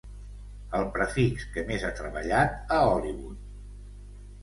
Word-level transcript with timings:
El 0.77 0.85
prefix 0.95 1.45
que 1.57 1.65
més 1.69 1.87
ha 1.87 1.93
treballat 2.01 2.75
a 2.79 2.83
Hollywood. 2.91 3.49